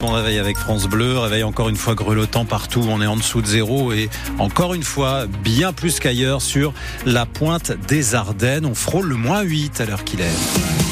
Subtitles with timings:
[0.00, 3.42] On réveille avec France Bleu, réveille encore une fois grelottant partout, on est en dessous
[3.42, 6.72] de zéro et encore une fois bien plus qu'ailleurs sur
[7.04, 8.64] la pointe des Ardennes.
[8.64, 10.87] On frôle le moins 8 à l'heure qu'il est.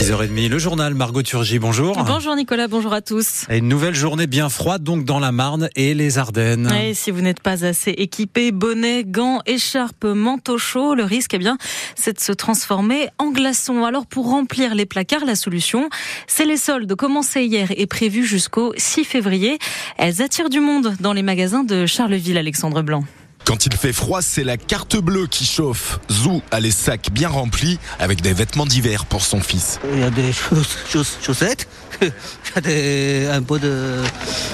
[0.00, 2.02] 6h30, le journal Margot Turgy, bonjour.
[2.06, 3.44] Bonjour Nicolas, bonjour à tous.
[3.50, 6.72] Et une nouvelle journée bien froide donc dans la Marne et les Ardennes.
[6.72, 11.38] Et si vous n'êtes pas assez équipé, bonnet, gants, écharpe, manteau chaud, le risque eh
[11.38, 11.58] bien,
[11.96, 13.84] c'est de se transformer en glaçon.
[13.84, 15.90] Alors pour remplir les placards, la solution,
[16.26, 19.58] c'est les soldes commencés hier et prévues jusqu'au 6 février.
[19.98, 23.04] Elles attirent du monde dans les magasins de Charleville, Alexandre Blanc.
[23.50, 25.98] Quand il fait froid, c'est la carte bleue qui chauffe.
[26.08, 29.80] Zou a les sacs bien remplis avec des vêtements d'hiver pour son fils.
[29.92, 31.66] Il y a des chaussettes,
[32.00, 33.96] il y a des, un peu de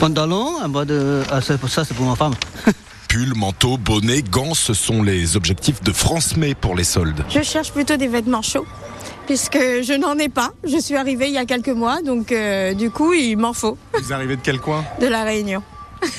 [0.00, 1.22] pantalon, un peu de...
[1.30, 2.32] Ah, ça c'est pour ma femme.
[3.08, 7.26] Pull, manteau, bonnet, gants, ce sont les objectifs de France May pour les soldes.
[7.28, 8.66] Je cherche plutôt des vêtements chauds
[9.26, 10.54] puisque je n'en ai pas.
[10.64, 13.76] Je suis arrivée il y a quelques mois, donc euh, du coup, il m'en faut.
[14.02, 14.82] Vous arrivez de quel coin?
[14.98, 15.62] De la Réunion.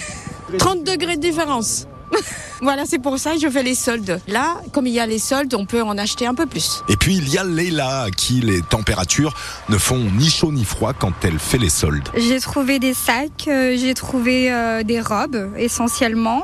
[0.60, 1.88] 30 degrés de différence.
[2.62, 4.20] Voilà, c'est pour ça que je fais les soldes.
[4.28, 6.84] Là, comme il y a les soldes, on peut en acheter un peu plus.
[6.90, 9.34] Et puis il y a Leila à qui les températures
[9.70, 12.10] ne font ni chaud ni froid quand elle fait les soldes.
[12.18, 16.44] J'ai trouvé des sacs, euh, j'ai trouvé euh, des robes essentiellement.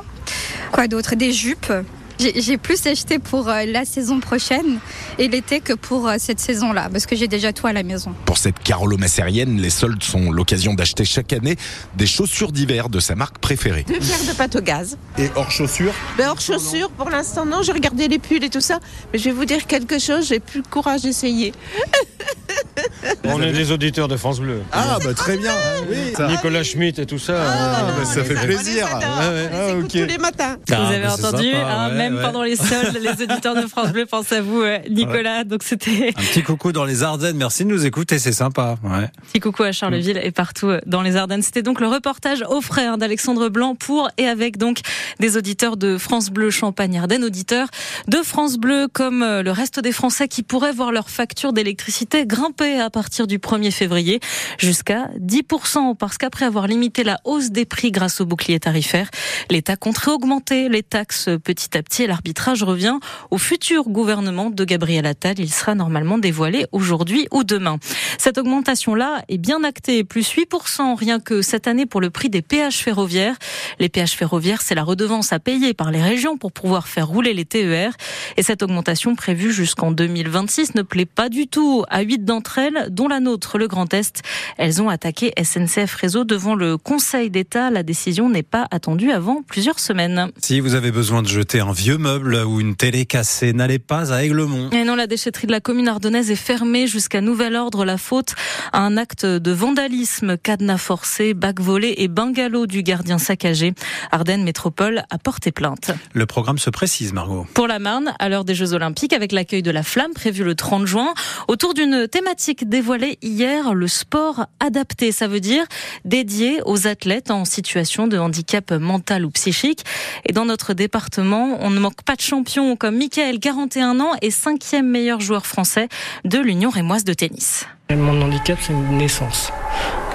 [0.72, 1.16] Quoi d'autre?
[1.16, 1.72] Des jupes.
[2.18, 4.78] J'ai plus acheté pour euh, la saison prochaine
[5.18, 8.14] et l'été que pour cette saison-là, parce que j'ai déjà tout à la maison.
[8.24, 11.56] Pour cette Carolo Massérienne, les soldes sont l'occasion d'acheter chaque année
[11.96, 13.84] des chaussures d'hiver de sa marque préférée.
[13.86, 14.96] Deux paires de pâte au gaz.
[15.18, 18.60] Et hors chaussures ben Hors chaussures, pour l'instant non, j'ai regardé les pulls et tout
[18.60, 18.80] ça,
[19.12, 21.52] mais je vais vous dire quelque chose, j'ai plus le courage d'essayer.
[23.24, 24.62] On est des auditeurs de France Bleu.
[24.72, 25.52] Ah bah très bien.
[25.90, 27.34] Oui, Nicolas Schmitt et tout ça.
[27.38, 28.86] Ah, bah, ça fait plaisir.
[28.90, 28.98] Ah,
[29.30, 29.50] ouais.
[29.52, 30.02] ah, okay.
[30.02, 30.56] tous les matins.
[30.68, 32.22] Vous avez entendu, sympa, hein, ouais, même ouais.
[32.22, 35.44] pendant les soldes, les auditeurs de France Bleu pensent à vous, Nicolas.
[35.44, 37.36] Donc c'était un petit coucou dans les Ardennes.
[37.36, 38.76] Merci de nous écouter, c'est sympa.
[38.82, 39.08] Ouais.
[39.32, 41.42] Petit coucou à Charleville et partout dans les Ardennes.
[41.42, 44.80] C'était donc le reportage aux frères d'Alexandre Blanc pour et avec donc
[45.20, 47.68] des auditeurs de France Bleu Champagne Ardennes, auditeurs
[48.08, 52.80] de France Bleu comme le reste des Français qui pourraient voir leur facture d'électricité grimper
[52.86, 54.20] à partir du 1er février
[54.58, 59.10] jusqu'à 10% parce qu'après avoir limité la hausse des prix grâce au bouclier tarifaire,
[59.50, 62.98] l'État compterait augmenter les taxes petit à petit et l'arbitrage revient
[63.30, 65.40] au futur gouvernement de Gabriel Attal.
[65.40, 67.78] Il sera normalement dévoilé aujourd'hui ou demain.
[68.18, 72.42] Cette augmentation-là est bien actée, plus 8% rien que cette année pour le prix des
[72.42, 73.36] péages ferroviaires.
[73.80, 77.34] Les péages ferroviaires, c'est la redevance à payer par les régions pour pouvoir faire rouler
[77.34, 77.92] les TER.
[78.36, 82.65] Et cette augmentation prévue jusqu'en 2026 ne plaît pas du tout à 8 d'entre elles,
[82.90, 84.22] dont la nôtre, le Grand Est.
[84.56, 87.70] Elles ont attaqué SNCF Réseau devant le Conseil d'État.
[87.70, 90.30] La décision n'est pas attendue avant plusieurs semaines.
[90.40, 94.12] Si vous avez besoin de jeter un vieux meuble ou une télé cassée, n'allez pas
[94.12, 94.70] à Aiglemont.
[94.70, 97.84] Et non, la déchetterie de la commune ardennaise est fermée jusqu'à nouvel ordre.
[97.84, 98.34] La faute
[98.72, 103.74] à un acte de vandalisme, cadenas forcé, bac volé et bungalow du gardien saccagé.
[104.12, 105.90] Ardennes Métropole a porté plainte.
[106.12, 107.46] Le programme se précise, Margot.
[107.54, 110.54] Pour la Marne, à l'heure des Jeux Olympiques, avec l'accueil de la flamme prévu le
[110.54, 111.14] 30 juin,
[111.48, 115.12] autour d'une thématique dévoilée hier, le sport adapté.
[115.12, 115.64] Ça veut dire
[116.04, 119.84] dédié aux athlètes en situation de handicap mental ou psychique.
[120.24, 124.30] Et dans notre département, on ne manque pas de champions comme Michael, 41 ans, et
[124.30, 125.88] cinquième meilleur joueur français
[126.24, 127.66] de l'Union rémoise de tennis.
[127.94, 129.52] Mon handicap, c'est une naissance.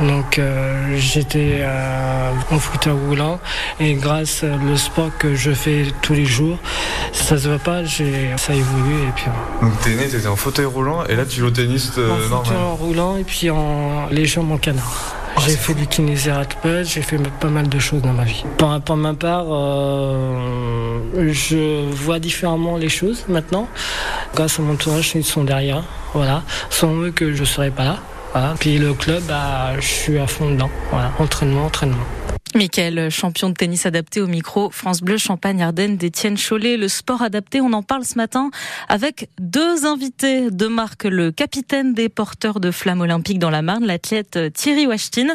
[0.01, 3.39] Donc euh, j'étais euh, en fauteuil roulant
[3.79, 6.57] et grâce au sport que je fais tous les jours,
[7.13, 9.25] ça se voit pas, ça évolue et puis.
[9.61, 12.29] Donc t'es né, t'étais en fauteuil roulant et là tu joues au tennis euh, en
[12.29, 12.45] normal.
[12.45, 15.15] fauteuil roulant et puis en les jambes en canard.
[15.46, 18.44] J'ai fait du kinésithérapeute, j'ai fait pas mal de choses dans ma vie.
[18.57, 21.00] Pour, ma part, euh,
[21.31, 23.68] je vois différemment les choses maintenant.
[24.35, 25.84] Grâce à mon entourage, ils sont derrière.
[26.13, 26.44] Voilà.
[26.69, 28.53] Sans eux que je serais pas là.
[28.59, 30.69] Puis le club, bah, je suis à fond dedans.
[30.91, 31.12] Voilà.
[31.19, 32.06] Entraînement, entraînement.
[32.53, 36.75] Michael, champion de tennis adapté au micro, France Bleu, Champagne, Ardennes, d'Étienne Chollet.
[36.75, 38.51] Le sport adapté, on en parle ce matin
[38.89, 43.85] avec deux invités de marque, le capitaine des porteurs de flammes olympiques dans la Marne,
[43.85, 45.28] l'athlète Thierry Wachtin,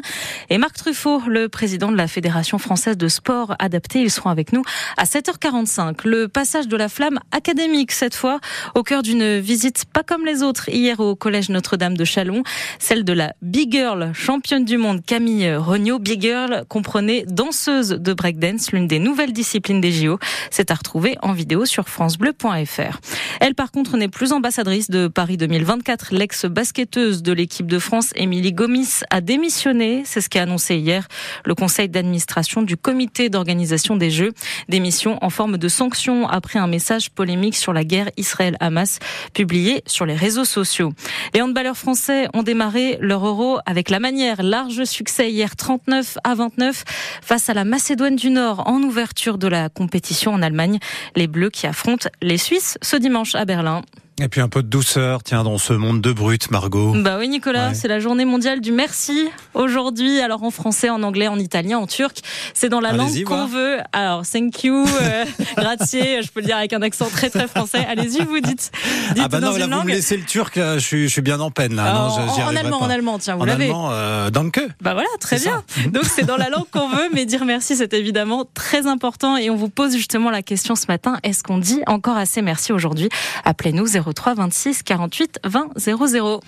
[0.50, 4.02] et Marc Truffaut, le président de la Fédération française de sport adapté.
[4.02, 4.62] Ils seront avec nous
[4.98, 6.06] à 7h45.
[6.06, 8.40] Le passage de la flamme académique, cette fois,
[8.74, 12.42] au cœur d'une visite pas comme les autres, hier au collège Notre-Dame de Chalon,
[12.78, 15.98] celle de la Big Girl, championne du monde Camille Regnault.
[15.98, 20.18] Big Girl comprenait danseuse de breakdance, l'une des nouvelles disciplines des JO.
[20.50, 23.00] C'est à retrouver en vidéo sur francebleu.fr.
[23.40, 26.08] Elle, par contre, n'est plus ambassadrice de Paris 2024.
[26.12, 30.02] L'ex-basketteuse de l'équipe de France, Émilie Gomis, a démissionné.
[30.04, 31.06] C'est ce qu'a annoncé hier
[31.44, 34.32] le conseil d'administration du comité d'organisation des Jeux.
[34.68, 38.98] Démission en forme de sanction après un message polémique sur la guerre Israël-Hamas
[39.32, 40.92] publié sur les réseaux sociaux.
[41.34, 44.42] Les handballeurs français ont démarré leur euro avec la manière.
[44.42, 46.84] Large succès hier 39 à 29
[47.22, 50.78] face à la Macédoine du Nord en ouverture de la compétition en Allemagne.
[51.14, 53.82] Les Bleus qui affrontent les Suisses ce dimanche à Berlin.
[54.18, 56.94] Et puis un peu de douceur, tiens, dans ce monde de brut, Margot.
[56.96, 57.74] Bah oui, Nicolas, Ouais.
[57.74, 60.20] c'est la journée mondiale du merci aujourd'hui.
[60.20, 62.20] Alors en français, en anglais, en italien, en turc.
[62.54, 63.76] C'est dans la langue qu'on veut.
[63.92, 65.24] Alors, thank you, euh,
[65.58, 67.84] grazie, je peux le dire avec un accent très très français.
[67.86, 68.72] Allez-y, vous dites.
[69.14, 69.84] dites Ah bah dans non, une là, vous langue.
[69.86, 71.92] me laissez le turc, euh, je suis, je suis bien en peine, là.
[71.92, 72.84] Non, en- en allemand, pas.
[72.86, 73.66] en allemand, tiens, vous En l'avez.
[73.66, 74.62] allemand, euh, danke.
[74.80, 75.62] Bah voilà, très bien.
[75.68, 75.88] ça.
[75.90, 79.36] Donc c'est dans la langue qu'on veut, mais dire merci, c'est évidemment très important.
[79.36, 82.72] Et on vous pose justement la question ce matin est-ce qu'on dit encore assez merci
[82.72, 83.10] aujourd'hui?
[83.44, 86.40] Appelez-nous 03 26 48 20 00.